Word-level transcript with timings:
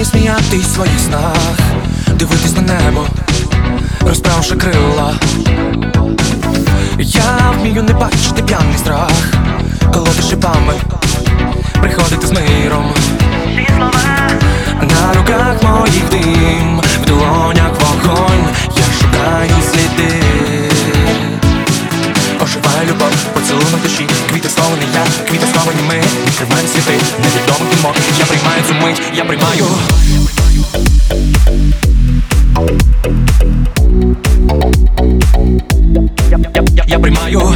вмію 0.00 0.04
сміятись 0.04 0.66
в 0.66 0.74
своїх 0.74 1.00
снах, 1.00 1.58
дивитись 2.14 2.56
на 2.56 2.62
небо, 2.62 3.06
розправивши 4.00 4.56
крила. 4.56 5.14
Я 6.98 7.54
вмію 7.58 7.82
не 7.82 7.92
бачити 7.92 8.42
п'яний 8.42 8.78
страх, 8.78 9.29
поцілунок 23.50 23.82
душі, 23.82 24.06
квіти 24.28 24.48
сховані 24.48 24.82
я, 24.94 25.24
квіти 25.28 25.46
сховані 25.54 25.82
ми, 25.88 26.02
відкриваємо 26.26 26.68
світи, 26.68 26.92
невідомих 27.18 27.76
думок, 27.76 27.96
я 28.18 28.24
приймаю 28.26 28.62
цю 28.68 28.74
мить, 28.74 29.02
я 29.14 29.24
приймаю. 29.24 29.66
Я, 36.30 36.38
я, 36.54 36.64
я, 36.74 36.84
я 36.86 36.98
приймаю. 36.98 37.54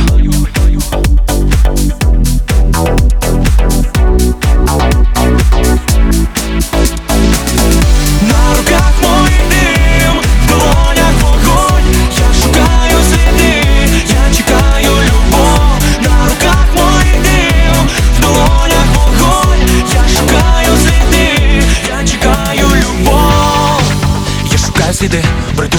Шукаю 24.85 24.95
сліди, 24.95 25.25
бреду 25.57 25.79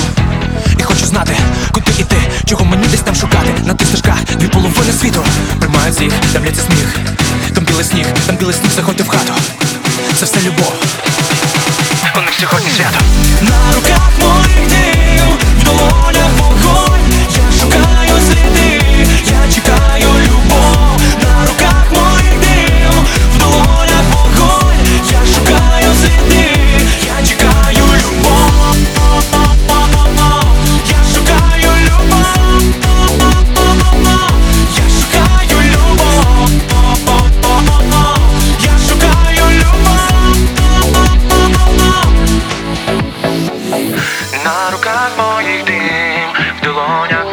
і 0.79 0.83
хочу 0.83 1.05
знати, 1.05 1.37
куди 1.71 1.91
іти, 1.99 2.17
чого 2.45 2.65
мені 2.65 2.87
десь 2.87 2.99
там 2.99 3.15
шукати, 3.15 3.49
на 3.65 3.73
тих 3.73 3.87
стежках 3.87 4.17
дві 4.37 4.47
половини 4.47 4.93
світу, 4.93 5.23
Приймаю 5.59 5.93
їх, 5.99 6.13
там 6.33 6.45
лється 6.45 6.61
сніг, 6.61 6.95
там 7.53 7.65
білий 7.65 7.85
сніг, 7.85 8.05
там 8.27 8.35
білий 8.35 8.55
сніг, 8.55 8.71
заходьте 8.75 9.03
в 9.03 9.07
хату, 9.07 9.33
це 10.15 10.25
все 10.25 10.41
любов. 10.41 10.73
У 12.17 12.21
них 12.21 12.33
сьогодні 12.39 12.69
свято. 12.77 12.99
На 13.41 13.75
руках 13.75 14.04
나로 44.45 44.79
간 44.79 45.17
모이딘 45.17 45.73
누구냐 46.61 47.24